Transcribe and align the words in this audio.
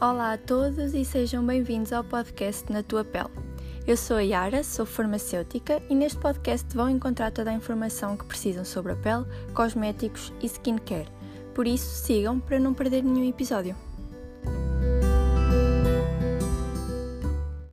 Olá 0.00 0.32
a 0.32 0.38
todos 0.38 0.94
e 0.94 1.04
sejam 1.04 1.44
bem-vindos 1.44 1.92
ao 1.92 2.02
podcast 2.02 2.72
Na 2.72 2.82
Tua 2.82 3.04
Pele. 3.04 3.28
Eu 3.86 3.98
sou 3.98 4.16
a 4.16 4.22
Yara, 4.22 4.64
sou 4.64 4.86
farmacêutica 4.86 5.82
e 5.90 5.94
neste 5.94 6.18
podcast 6.18 6.74
vão 6.74 6.88
encontrar 6.88 7.30
toda 7.30 7.50
a 7.50 7.52
informação 7.52 8.16
que 8.16 8.24
precisam 8.24 8.64
sobre 8.64 8.92
a 8.92 8.96
pele, 8.96 9.26
cosméticos 9.52 10.32
e 10.40 10.46
skincare. 10.46 11.06
Por 11.54 11.66
isso, 11.66 11.84
sigam 12.02 12.40
para 12.40 12.58
não 12.58 12.72
perder 12.72 13.04
nenhum 13.04 13.28
episódio. 13.28 13.76